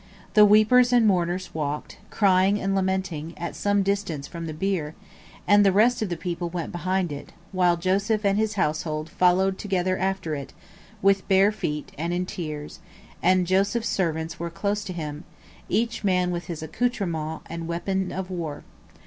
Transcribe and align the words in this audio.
The 0.33 0.45
weepers 0.47 0.91
and 0.91 1.05
mourners 1.05 1.53
walked, 1.53 1.99
crying 2.09 2.59
and 2.59 2.73
lamenting, 2.73 3.37
at 3.37 3.55
some 3.55 3.83
distance 3.83 4.25
from 4.25 4.47
the 4.47 4.51
bier, 4.53 4.95
and 5.47 5.63
the 5.63 5.71
rest 5.71 6.01
of 6.01 6.09
the 6.09 6.17
people 6.17 6.49
went 6.49 6.71
behind 6.71 7.11
it, 7.11 7.33
while 7.51 7.77
Joseph 7.77 8.25
and 8.25 8.35
his 8.35 8.55
household 8.55 9.11
followed 9.11 9.59
together 9.59 9.99
after 9.99 10.33
it, 10.33 10.53
with 11.03 11.27
bare 11.27 11.51
feet 11.51 11.91
and 11.99 12.13
in 12.13 12.25
tears, 12.25 12.79
and 13.21 13.45
Joseph's 13.45 13.89
servants 13.89 14.39
were 14.39 14.49
close 14.49 14.83
to 14.85 14.93
him, 14.93 15.23
each 15.69 16.03
man 16.03 16.31
with 16.31 16.45
his 16.45 16.63
accoutrements 16.63 17.43
and 17.47 17.67
weapons 17.67 18.11
of 18.11 18.31
war. 18.31 18.63